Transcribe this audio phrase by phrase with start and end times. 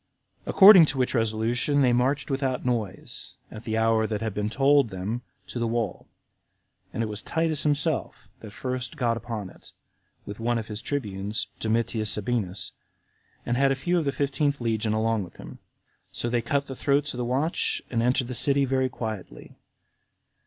[0.45, 0.51] 34.
[0.57, 4.89] According to which resolution they marched without noise, at the hour that had been told
[4.89, 6.07] them, to the wall;
[6.91, 9.71] and it was Titus himself that first got upon it,
[10.25, 12.71] with one of his tribunes, Domitius Sabinus,
[13.45, 15.59] and had a few of the fifteenth legion along with him.
[16.11, 19.53] So they cut the throats of the watch, and entered the city very quietly.